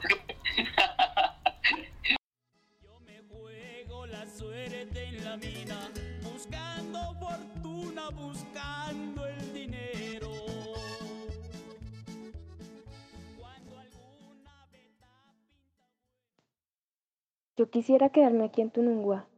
Yo 2.83 2.99
me 3.00 3.21
juego 3.30 4.06
la 4.06 4.25
suerte 4.26 5.04
en 5.04 5.25
la 5.25 5.37
mina, 5.37 5.90
buscando 6.23 7.14
fortuna, 7.21 8.09
buscando 8.11 9.13
Yo 17.57 17.71
quisiera 17.71 18.09
quedarme 18.09 18.45
aquí 18.45 18.63
en 18.63 18.71
Tunungua, 18.71 19.29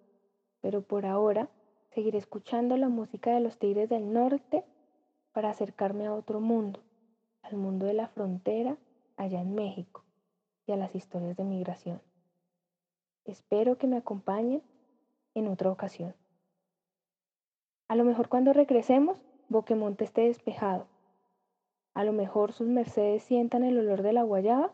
pero 0.63 0.81
por 0.81 1.05
ahora 1.05 1.51
seguiré 1.91 2.17
escuchando 2.17 2.79
la 2.79 2.89
música 2.89 3.33
de 3.33 3.41
los 3.41 3.59
Tigres 3.59 3.91
del 3.91 4.11
Norte 4.11 4.65
para 5.33 5.51
acercarme 5.51 6.07
a 6.07 6.15
otro 6.15 6.41
mundo, 6.41 6.81
al 7.43 7.57
mundo 7.57 7.85
de 7.85 7.93
la 7.93 8.09
frontera 8.09 8.79
allá 9.19 9.43
en 9.43 9.55
México 9.55 10.03
y 10.67 10.73
a 10.73 10.77
las 10.77 10.95
historias 10.95 11.37
de 11.37 11.45
migración. 11.45 12.01
Espero 13.27 13.77
que 13.77 13.87
me 13.87 13.99
acompañen 13.99 14.63
en 15.35 15.49
otra 15.49 15.71
ocasión. 15.71 16.15
A 17.89 17.97
lo 17.97 18.05
mejor 18.05 18.31
cuando 18.31 18.55
regresemos, 18.55 19.21
Boquemonte 19.51 20.05
esté 20.05 20.23
despejado. 20.23 20.87
A 21.93 22.03
lo 22.03 22.15
mejor 22.15 22.53
sus 22.53 22.67
mercedes 22.67 23.23
sientan 23.25 23.63
el 23.63 23.79
olor 23.79 24.01
de 24.01 24.15
la 24.15 24.23
guayaba 24.23 24.73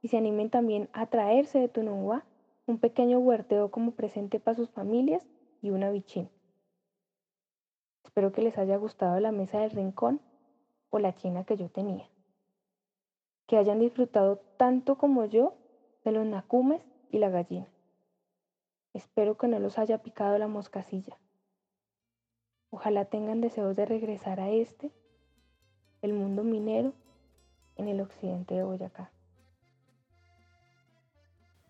y 0.00 0.08
se 0.08 0.16
animen 0.16 0.48
también 0.48 0.88
a 0.92 1.06
traerse 1.06 1.58
de 1.58 1.68
Tunungua 1.68 2.24
un 2.66 2.78
pequeño 2.78 3.18
huerteo 3.18 3.70
como 3.70 3.92
presente 3.92 4.40
para 4.40 4.56
sus 4.56 4.70
familias 4.70 5.26
y 5.60 5.70
una 5.70 5.90
bichín. 5.90 6.30
Espero 8.04 8.32
que 8.32 8.42
les 8.42 8.58
haya 8.58 8.76
gustado 8.76 9.18
la 9.20 9.32
mesa 9.32 9.60
del 9.60 9.70
rincón 9.70 10.20
o 10.90 10.98
la 10.98 11.14
china 11.14 11.44
que 11.44 11.56
yo 11.56 11.68
tenía. 11.68 12.08
Que 13.46 13.56
hayan 13.58 13.80
disfrutado 13.80 14.38
tanto 14.56 14.96
como 14.96 15.24
yo 15.26 15.54
de 16.04 16.12
los 16.12 16.24
nacumes 16.24 16.82
y 17.10 17.18
la 17.18 17.30
gallina. 17.30 17.66
Espero 18.92 19.36
que 19.36 19.48
no 19.48 19.58
los 19.58 19.78
haya 19.78 19.98
picado 19.98 20.38
la 20.38 20.46
moscasilla. 20.46 21.18
Ojalá 22.70 23.04
tengan 23.04 23.40
deseos 23.40 23.76
de 23.76 23.86
regresar 23.86 24.40
a 24.40 24.50
este, 24.50 24.92
el 26.00 26.12
mundo 26.12 26.44
minero, 26.44 26.92
en 27.76 27.88
el 27.88 28.00
occidente 28.00 28.54
de 28.54 28.62
Boyacá. 28.62 29.10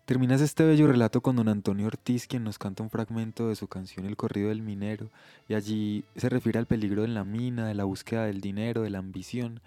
Terminas 0.05 0.39
este 0.41 0.63
bello 0.63 0.85
relato 0.85 1.21
con 1.21 1.35
don 1.35 1.49
Antonio 1.49 1.87
Ortiz, 1.87 2.27
quien 2.27 2.43
nos 2.43 2.59
canta 2.59 2.83
un 2.83 2.91
fragmento 2.91 3.49
de 3.49 3.55
su 3.55 3.67
canción 3.67 4.05
El 4.05 4.15
corrido 4.15 4.49
del 4.49 4.61
minero, 4.61 5.09
y 5.49 5.55
allí 5.55 6.05
se 6.15 6.29
refiere 6.29 6.59
al 6.59 6.67
peligro 6.67 7.01
de 7.01 7.07
la 7.07 7.23
mina, 7.23 7.67
de 7.67 7.73
la 7.73 7.85
búsqueda 7.85 8.25
del 8.25 8.39
dinero, 8.39 8.83
de 8.83 8.91
la 8.91 8.99
ambición. 8.99 9.61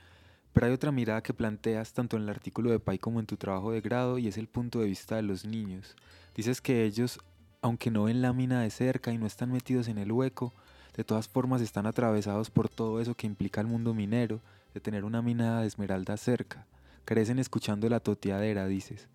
Pero 0.52 0.68
hay 0.68 0.72
otra 0.72 0.92
mirada 0.92 1.24
que 1.24 1.34
planteas 1.34 1.92
tanto 1.92 2.16
en 2.16 2.22
el 2.22 2.28
artículo 2.28 2.70
de 2.70 2.78
Pai 2.78 3.00
como 3.00 3.18
en 3.18 3.26
tu 3.26 3.36
trabajo 3.36 3.72
de 3.72 3.80
grado, 3.80 4.16
y 4.16 4.28
es 4.28 4.38
el 4.38 4.46
punto 4.46 4.78
de 4.78 4.86
vista 4.86 5.16
de 5.16 5.22
los 5.22 5.44
niños. 5.44 5.96
Dices 6.36 6.60
que 6.60 6.84
ellos, 6.84 7.18
aunque 7.60 7.90
no 7.90 8.04
ven 8.04 8.22
la 8.22 8.32
mina 8.32 8.62
de 8.62 8.70
cerca 8.70 9.10
y 9.10 9.18
no 9.18 9.26
están 9.26 9.50
metidos 9.50 9.88
en 9.88 9.98
el 9.98 10.12
hueco, 10.12 10.52
de 10.96 11.02
todas 11.02 11.26
formas 11.26 11.62
están 11.62 11.86
atravesados 11.86 12.48
por 12.50 12.68
todo 12.68 13.00
eso 13.00 13.16
que 13.16 13.26
implica 13.26 13.60
el 13.60 13.66
mundo 13.66 13.92
minero, 13.92 14.40
de 14.72 14.78
tener 14.78 15.04
una 15.04 15.20
mina 15.20 15.62
de 15.62 15.66
esmeralda 15.66 16.16
cerca. 16.16 16.64
Crecen 17.04 17.40
escuchando 17.40 17.88
la 17.88 17.98
toteadera, 17.98 18.68
dices. 18.68 19.08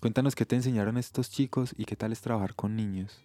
Cuéntanos 0.00 0.36
qué 0.36 0.46
te 0.46 0.54
enseñaron 0.54 0.96
estos 0.96 1.28
chicos 1.28 1.74
y 1.76 1.84
qué 1.84 1.96
tal 1.96 2.12
es 2.12 2.20
trabajar 2.20 2.54
con 2.54 2.76
niños. 2.76 3.24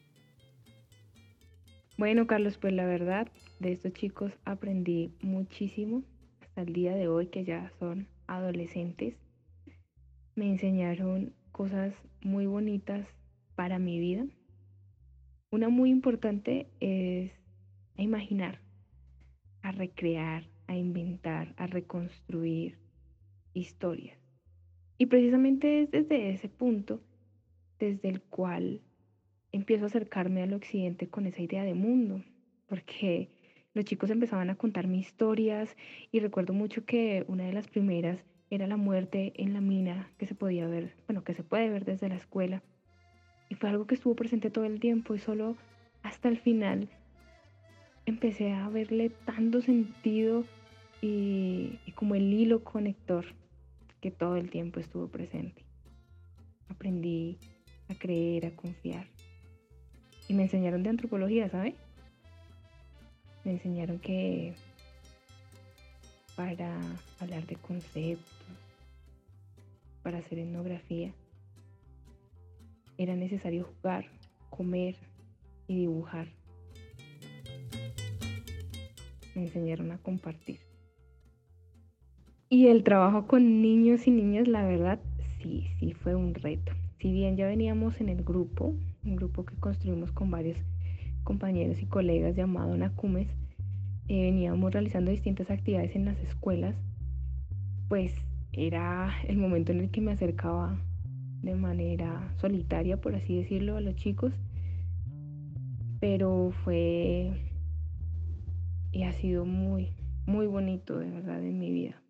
Bueno, 1.99 2.25
Carlos, 2.25 2.57
pues 2.57 2.73
la 2.73 2.85
verdad, 2.85 3.27
de 3.59 3.73
estos 3.73 3.93
chicos 3.93 4.31
aprendí 4.43 5.13
muchísimo 5.21 6.01
hasta 6.41 6.61
el 6.63 6.73
día 6.73 6.95
de 6.95 7.07
hoy 7.07 7.27
que 7.27 7.45
ya 7.45 7.71
son 7.77 8.07
adolescentes. 8.25 9.15
Me 10.35 10.49
enseñaron 10.49 11.35
cosas 11.51 11.93
muy 12.21 12.47
bonitas 12.47 13.07
para 13.55 13.77
mi 13.77 13.99
vida. 13.99 14.25
Una 15.51 15.69
muy 15.69 15.91
importante 15.91 16.71
es 16.79 17.31
a 17.99 18.01
imaginar, 18.01 18.59
a 19.61 19.71
recrear, 19.71 20.49
a 20.65 20.75
inventar, 20.75 21.53
a 21.57 21.67
reconstruir 21.67 22.79
historias. 23.53 24.22
Y 25.03 25.05
precisamente 25.05 25.81
es 25.81 25.91
desde 25.91 26.29
ese 26.29 26.47
punto 26.47 27.01
desde 27.77 28.07
el 28.07 28.21
cual 28.21 28.79
empiezo 29.51 29.83
a 29.83 29.87
acercarme 29.87 30.41
al 30.41 30.53
occidente 30.53 31.09
con 31.09 31.25
esa 31.25 31.41
idea 31.41 31.65
de 31.65 31.73
mundo, 31.73 32.23
porque 32.67 33.27
los 33.73 33.83
chicos 33.83 34.11
empezaban 34.11 34.49
a 34.49 34.55
contarme 34.55 34.95
historias 34.95 35.75
y 36.13 36.21
recuerdo 36.21 36.53
mucho 36.53 36.85
que 36.85 37.25
una 37.27 37.43
de 37.43 37.51
las 37.51 37.67
primeras 37.67 38.23
era 38.49 38.65
la 38.65 38.77
muerte 38.77 39.33
en 39.35 39.51
la 39.51 39.59
mina 39.59 40.09
que 40.17 40.25
se 40.25 40.35
podía 40.35 40.67
ver, 40.67 40.93
bueno, 41.05 41.25
que 41.25 41.33
se 41.33 41.43
puede 41.43 41.69
ver 41.69 41.83
desde 41.83 42.07
la 42.07 42.15
escuela. 42.15 42.63
Y 43.49 43.55
fue 43.55 43.67
algo 43.67 43.85
que 43.85 43.95
estuvo 43.95 44.15
presente 44.15 44.51
todo 44.51 44.63
el 44.63 44.79
tiempo 44.79 45.15
y 45.15 45.19
solo 45.19 45.57
hasta 46.01 46.29
el 46.29 46.37
final 46.37 46.87
empecé 48.05 48.53
a 48.53 48.69
verle 48.69 49.09
tanto 49.25 49.61
sentido 49.61 50.45
y, 51.01 51.77
como 51.93 52.15
el 52.15 52.31
hilo 52.31 52.63
conector 52.63 53.25
que 54.03 54.11
todo 54.11 54.35
el 54.35 54.49
tiempo 54.49 54.81
estuvo 54.81 55.07
presente. 55.07 55.63
Aprendí 56.67 57.39
a 57.87 57.95
creer, 57.95 58.45
a 58.47 58.53
confiar. 58.53 59.07
Y 60.27 60.33
me 60.33 60.43
enseñaron 60.43 60.83
de 60.83 60.89
antropología, 60.89 61.49
¿sabe? 61.49 61.75
Me 63.45 63.51
enseñaron 63.53 63.99
que 63.99 64.55
para 66.35 66.77
hablar 67.21 67.47
de 67.47 67.55
conceptos, 67.55 68.27
para 70.01 70.17
hacer 70.17 70.39
etnografía, 70.39 71.13
era 72.97 73.15
necesario 73.15 73.63
jugar, 73.63 74.05
comer 74.49 74.97
y 75.69 75.77
dibujar 75.77 76.27
me 79.35 79.43
enseñaron 79.43 79.91
a 79.93 79.97
compartir. 79.97 80.59
Y 82.53 82.67
el 82.67 82.83
trabajo 82.83 83.25
con 83.25 83.63
niños 83.63 84.05
y 84.05 84.11
niñas, 84.11 84.47
la 84.47 84.63
verdad, 84.63 84.99
sí, 85.39 85.65
sí 85.79 85.93
fue 85.93 86.13
un 86.13 86.35
reto. 86.35 86.71
Si 86.99 87.11
bien 87.11 87.35
ya 87.35 87.47
veníamos 87.47 87.99
en 87.99 88.09
el 88.09 88.23
grupo, 88.23 88.75
un 89.03 89.15
grupo 89.15 89.43
que 89.43 89.55
construimos 89.55 90.11
con 90.11 90.29
varios 90.29 90.59
compañeros 91.23 91.81
y 91.81 91.87
colegas 91.87 92.35
llamado 92.35 92.77
Nacumes, 92.77 93.27
eh, 94.07 94.21
veníamos 94.21 94.71
realizando 94.71 95.09
distintas 95.09 95.49
actividades 95.49 95.95
en 95.95 96.05
las 96.05 96.19
escuelas, 96.19 96.75
pues 97.89 98.13
era 98.51 99.11
el 99.27 99.37
momento 99.37 99.71
en 99.71 99.79
el 99.79 99.89
que 99.89 100.01
me 100.01 100.11
acercaba 100.11 100.79
de 101.41 101.55
manera 101.55 102.31
solitaria, 102.37 103.01
por 103.01 103.15
así 103.15 103.35
decirlo, 103.35 103.77
a 103.77 103.81
los 103.81 103.95
chicos, 103.95 104.31
pero 105.99 106.51
fue 106.63 107.31
y 108.91 109.01
ha 109.05 109.11
sido 109.11 109.43
muy, 109.43 109.95
muy 110.27 110.45
bonito 110.45 110.99
de 110.99 111.09
verdad 111.09 111.43
en 111.43 111.57
mi 111.57 111.71
vida. 111.71 112.02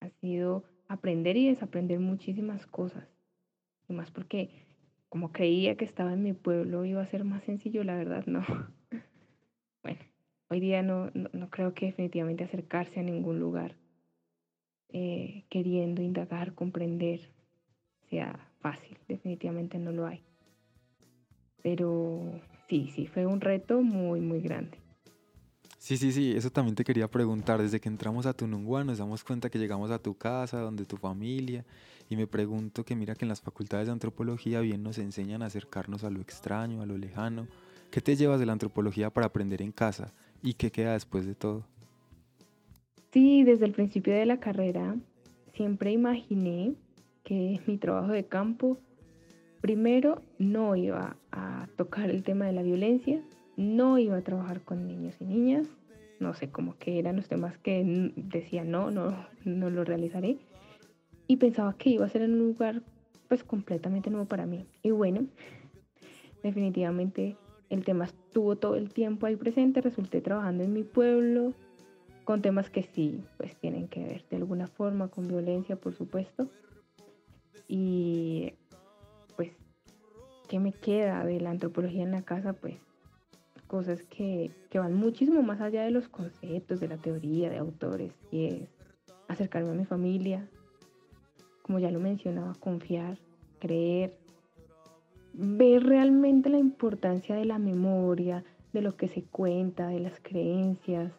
Ha 0.00 0.08
sido 0.20 0.64
aprender 0.88 1.36
y 1.36 1.48
desaprender 1.48 2.00
muchísimas 2.00 2.66
cosas. 2.66 3.06
Y 3.88 3.92
más 3.92 4.10
porque 4.10 4.50
como 5.08 5.32
creía 5.32 5.76
que 5.76 5.84
estaba 5.84 6.12
en 6.12 6.22
mi 6.22 6.32
pueblo 6.32 6.84
iba 6.84 7.02
a 7.02 7.06
ser 7.06 7.24
más 7.24 7.42
sencillo, 7.44 7.84
la 7.84 7.96
verdad 7.96 8.24
no. 8.26 8.44
Bueno, 9.82 10.00
hoy 10.50 10.60
día 10.60 10.82
no, 10.82 11.10
no, 11.14 11.48
creo 11.48 11.72
que 11.72 11.86
definitivamente 11.86 12.44
acercarse 12.44 13.00
a 13.00 13.02
ningún 13.02 13.40
lugar 13.40 13.76
eh, 14.90 15.44
queriendo 15.48 16.02
indagar, 16.02 16.54
comprender, 16.54 17.20
sea 18.10 18.46
fácil. 18.60 18.98
Definitivamente 19.08 19.78
no 19.78 19.90
lo 19.90 20.06
hay. 20.06 20.22
Pero 21.62 22.42
sí, 22.68 22.90
sí, 22.94 23.06
fue 23.06 23.24
un 23.24 23.40
reto 23.40 23.80
muy, 23.80 24.20
muy 24.20 24.42
grande. 24.42 24.79
Sí, 25.80 25.96
sí, 25.96 26.12
sí, 26.12 26.32
eso 26.36 26.50
también 26.50 26.74
te 26.74 26.84
quería 26.84 27.08
preguntar. 27.08 27.62
Desde 27.62 27.80
que 27.80 27.88
entramos 27.88 28.26
a 28.26 28.34
Tunungua 28.34 28.84
nos 28.84 28.98
damos 28.98 29.24
cuenta 29.24 29.48
que 29.48 29.58
llegamos 29.58 29.90
a 29.90 29.98
tu 29.98 30.14
casa, 30.14 30.60
donde 30.60 30.84
tu 30.84 30.98
familia, 30.98 31.64
y 32.10 32.16
me 32.16 32.26
pregunto 32.26 32.84
que 32.84 32.94
mira 32.94 33.14
que 33.14 33.24
en 33.24 33.30
las 33.30 33.40
facultades 33.40 33.86
de 33.86 33.92
antropología 33.92 34.60
bien 34.60 34.82
nos 34.82 34.98
enseñan 34.98 35.42
a 35.42 35.46
acercarnos 35.46 36.04
a 36.04 36.10
lo 36.10 36.20
extraño, 36.20 36.82
a 36.82 36.86
lo 36.86 36.98
lejano. 36.98 37.46
¿Qué 37.90 38.02
te 38.02 38.14
llevas 38.14 38.38
de 38.38 38.44
la 38.44 38.52
antropología 38.52 39.08
para 39.08 39.28
aprender 39.28 39.62
en 39.62 39.72
casa 39.72 40.12
y 40.42 40.52
qué 40.52 40.70
queda 40.70 40.92
después 40.92 41.24
de 41.24 41.34
todo? 41.34 41.64
Sí, 43.10 43.42
desde 43.42 43.64
el 43.64 43.72
principio 43.72 44.12
de 44.12 44.26
la 44.26 44.38
carrera 44.38 44.96
siempre 45.54 45.92
imaginé 45.92 46.74
que 47.24 47.58
mi 47.66 47.78
trabajo 47.78 48.12
de 48.12 48.26
campo 48.26 48.76
primero 49.62 50.20
no 50.38 50.76
iba 50.76 51.16
a 51.32 51.68
tocar 51.78 52.10
el 52.10 52.22
tema 52.22 52.44
de 52.44 52.52
la 52.52 52.62
violencia, 52.62 53.22
no 53.60 53.98
iba 53.98 54.16
a 54.16 54.22
trabajar 54.22 54.62
con 54.62 54.86
niños 54.86 55.14
y 55.20 55.24
niñas, 55.24 55.68
no 56.18 56.34
sé, 56.34 56.50
cómo 56.50 56.76
que 56.78 56.98
eran 56.98 57.16
los 57.16 57.28
temas 57.28 57.58
que 57.58 58.12
decía 58.16 58.64
no, 58.64 58.90
no, 58.90 59.14
no 59.44 59.70
lo 59.70 59.84
realizaré. 59.84 60.38
Y 61.26 61.36
pensaba 61.36 61.76
que 61.76 61.90
iba 61.90 62.06
a 62.06 62.08
ser 62.08 62.22
en 62.22 62.32
un 62.32 62.38
lugar 62.38 62.82
pues 63.28 63.44
completamente 63.44 64.10
nuevo 64.10 64.26
para 64.26 64.46
mí. 64.46 64.66
Y 64.82 64.90
bueno, 64.90 65.26
definitivamente 66.42 67.36
el 67.68 67.84
tema 67.84 68.06
estuvo 68.06 68.56
todo 68.56 68.76
el 68.76 68.92
tiempo 68.92 69.26
ahí 69.26 69.36
presente, 69.36 69.80
resulté 69.80 70.20
trabajando 70.20 70.64
en 70.64 70.72
mi 70.72 70.82
pueblo 70.82 71.52
con 72.24 72.42
temas 72.42 72.70
que 72.70 72.82
sí, 72.82 73.22
pues 73.36 73.56
tienen 73.56 73.88
que 73.88 74.04
ver 74.04 74.24
de 74.30 74.36
alguna 74.36 74.66
forma 74.66 75.08
con 75.08 75.28
violencia, 75.28 75.76
por 75.76 75.94
supuesto. 75.94 76.48
Y 77.68 78.54
pues, 79.36 79.52
¿qué 80.48 80.58
me 80.58 80.72
queda 80.72 81.24
de 81.24 81.40
la 81.40 81.50
antropología 81.50 82.02
en 82.02 82.10
la 82.10 82.22
casa? 82.22 82.52
Pues 82.52 82.74
cosas 83.70 84.02
que, 84.02 84.50
van 84.74 84.94
muchísimo 84.94 85.42
más 85.42 85.60
allá 85.60 85.84
de 85.84 85.92
los 85.92 86.08
conceptos, 86.08 86.80
de 86.80 86.88
la 86.88 86.96
teoría, 86.96 87.48
de 87.50 87.58
autores, 87.58 88.12
y 88.32 88.46
es 88.46 88.68
acercarme 89.28 89.70
a 89.70 89.74
mi 89.74 89.84
familia, 89.84 90.48
como 91.62 91.78
ya 91.78 91.92
lo 91.92 92.00
mencionaba, 92.00 92.56
confiar, 92.58 93.16
creer, 93.60 94.16
ver 95.34 95.84
realmente 95.84 96.48
la 96.48 96.58
importancia 96.58 97.36
de 97.36 97.44
la 97.44 97.58
memoria, 97.58 98.42
de 98.72 98.82
lo 98.82 98.96
que 98.96 99.06
se 99.06 99.22
cuenta, 99.22 99.86
de 99.86 100.00
las 100.00 100.18
creencias. 100.20 101.12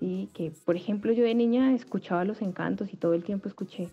Y 0.00 0.26
que, 0.34 0.52
por 0.66 0.76
ejemplo, 0.76 1.12
yo 1.12 1.24
de 1.24 1.34
niña 1.34 1.72
escuchaba 1.72 2.26
los 2.26 2.42
encantos 2.42 2.92
y 2.92 2.98
todo 2.98 3.14
el 3.14 3.24
tiempo 3.24 3.48
escuché, 3.48 3.88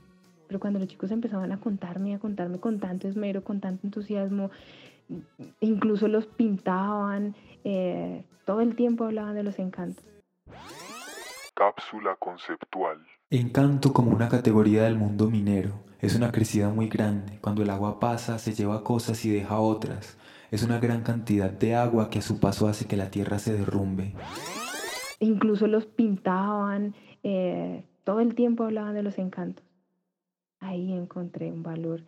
pero 0.48 0.60
cuando 0.60 0.80
los 0.80 0.90
chicos 0.90 1.10
empezaban 1.10 1.54
a 1.54 1.60
contarme, 1.62 2.16
a 2.16 2.20
contarme 2.20 2.60
con 2.60 2.80
tanto 2.80 3.08
esmero, 3.08 3.46
con 3.46 3.62
tanto 3.62 3.88
entusiasmo, 3.88 4.52
incluso 5.60 6.08
los 6.08 6.26
pintaban, 6.26 7.36
eh, 7.64 8.24
todo 8.46 8.62
el 8.62 8.76
tiempo 8.76 9.06
hablaban 9.06 9.36
de 9.36 9.44
los 9.44 9.60
encantos. 9.60 10.06
Cápsula 11.54 12.16
conceptual. 12.18 13.06
Encanto 13.30 13.94
como 13.94 14.12
una 14.12 14.30
categoría 14.30 14.84
del 14.84 14.98
mundo 14.98 15.30
minero. 15.30 15.84
Es 16.00 16.16
una 16.16 16.32
crecida 16.32 16.70
muy 16.70 16.88
grande. 16.88 17.40
Cuando 17.42 17.64
el 17.64 17.70
agua 17.70 18.00
pasa, 18.00 18.38
se 18.38 18.54
lleva 18.54 18.84
cosas 18.84 19.24
y 19.26 19.32
deja 19.32 19.60
otras. 19.60 20.18
Es 20.52 20.64
una 20.64 20.80
gran 20.80 21.02
cantidad 21.02 21.50
de 21.50 21.76
agua 21.76 22.10
que 22.10 22.20
a 22.20 22.22
su 22.22 22.40
paso 22.40 22.68
hace 22.68 22.86
que 22.86 22.98
la 22.98 23.10
tierra 23.10 23.40
se 23.40 23.54
derrumbe. 23.54 24.14
Incluso 25.20 25.68
los 25.68 25.86
pintaban, 25.86 26.94
eh, 27.24 27.84
todo 28.04 28.20
el 28.20 28.36
tiempo 28.36 28.64
hablaban 28.64 28.94
de 28.94 29.04
los 29.04 29.18
encantos. 29.18 29.66
Ahí 30.60 30.94
encontré 30.94 31.52
un 31.52 31.64
valor 31.64 32.04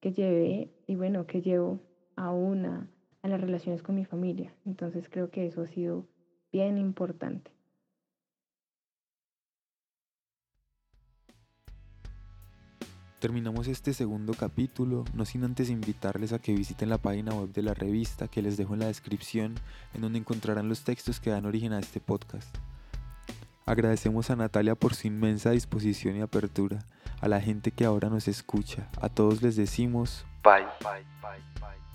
que 0.00 0.12
llevé 0.12 0.70
y 0.86 0.96
bueno, 0.96 1.26
que 1.26 1.42
llevo 1.42 1.78
a 2.16 2.30
una, 2.30 2.88
a 3.22 3.28
las 3.28 3.40
relaciones 3.40 3.82
con 3.82 3.94
mi 3.94 4.04
familia. 4.04 4.54
Entonces 4.64 5.08
creo 5.08 5.30
que 5.30 5.46
eso 5.46 5.62
ha 5.62 5.66
sido 5.66 6.06
bien 6.52 6.78
importante. 6.78 7.52
Terminamos 13.18 13.66
este 13.66 13.94
segundo 13.94 14.34
capítulo, 14.34 15.04
no 15.14 15.24
sin 15.24 15.42
antes 15.42 15.70
invitarles 15.70 16.32
a 16.32 16.38
que 16.38 16.52
visiten 16.52 16.90
la 16.90 16.98
página 16.98 17.34
web 17.34 17.50
de 17.52 17.62
la 17.62 17.72
revista 17.72 18.28
que 18.28 18.42
les 18.42 18.56
dejo 18.56 18.74
en 18.74 18.80
la 18.80 18.86
descripción, 18.86 19.54
en 19.94 20.02
donde 20.02 20.18
encontrarán 20.18 20.68
los 20.68 20.84
textos 20.84 21.18
que 21.18 21.30
dan 21.30 21.46
origen 21.46 21.72
a 21.72 21.78
este 21.78 21.98
podcast. 21.98 22.54
Agradecemos 23.64 24.30
a 24.30 24.36
Natalia 24.36 24.74
por 24.74 24.94
su 24.94 25.08
inmensa 25.08 25.50
disposición 25.50 26.16
y 26.16 26.20
apertura, 26.20 26.84
a 27.20 27.26
la 27.26 27.40
gente 27.40 27.72
que 27.72 27.86
ahora 27.86 28.10
nos 28.10 28.28
escucha, 28.28 28.88
a 29.00 29.08
todos 29.08 29.42
les 29.42 29.56
decimos 29.56 30.26
Bye, 30.44 30.64
bye, 30.80 31.04
bye, 31.20 31.42
bye. 31.60 31.85